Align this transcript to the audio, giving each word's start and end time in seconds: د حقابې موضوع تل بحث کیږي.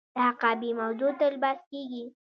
د 0.15 0.17
حقابې 0.27 0.69
موضوع 0.79 1.11
تل 1.19 1.33
بحث 1.43 1.61
کیږي. 1.71 2.03